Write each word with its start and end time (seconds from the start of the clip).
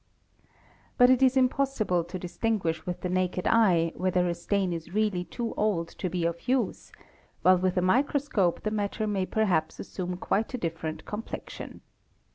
''But 0.97 1.11
it 1.11 1.21
is 1.21 1.37
impossible 1.37 2.03
to 2.05 2.17
distinguish 2.17 2.87
with 2.87 3.01
the 3.01 3.07
naked 3.07 3.45
eye 3.47 3.91
whether 3.95 4.27
a 4.27 4.33
stain 4.33 4.73
is 4.73 4.95
really 4.95 5.23
too 5.25 5.53
old 5.53 5.89
to 5.89 6.09
be 6.09 6.25
of 6.25 6.47
use, 6.47 6.91
while 7.43 7.59
with 7.59 7.77
a 7.77 7.83
microscope 7.83 8.63
the 8.63 8.71
matter 8.71 9.05
may 9.05 9.27
perhaps 9.27 9.79
assume 9.79 10.17
quite 10.17 10.55
a 10.55 10.57
different 10.57 11.05
complexion. 11.05 11.81